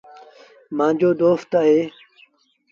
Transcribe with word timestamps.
مآݩجو 0.77 1.09
دوست 1.19 1.51
اهي۔ 1.59 1.79